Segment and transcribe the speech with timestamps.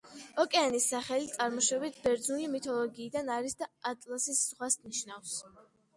[0.43, 5.37] ოკეანის სახელი წარმოშობით ბერძნული მითოლოგიიდან არის და „ატლასის ზღვას“ ნიშნავს.